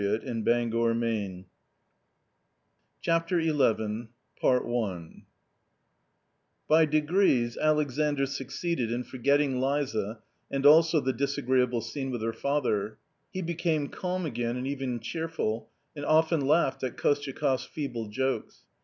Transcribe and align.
222 0.01 0.49
A 0.49 0.69
COMMON 0.81 1.45
STORY 3.03 3.03
CHAPTER 3.03 3.41
XI 3.43 5.25
By 6.67 6.85
degrees 6.87 7.55
Alexandr 7.55 8.25
succeeded 8.25 8.91
in 8.91 9.03
forgetting 9.03 9.61
Liza 9.61 10.23
and 10.49 10.65
also 10.65 11.01
the 11.01 11.13
disagreeable 11.13 11.81
scene 11.81 12.09
with 12.09 12.23
her 12.23 12.33
father. 12.33 12.97
He 13.31 13.43
became 13.43 13.89
calm 13.89 14.25
again 14.25 14.57
and 14.57 14.65
even 14.65 14.99
cheerful, 14.99 15.69
and 15.95 16.03
often 16.03 16.47
laughed 16.47 16.81
at 16.83 16.97
KostyakofFs 16.97 17.67
feeble 17.67 18.07
jokes. 18.07 18.63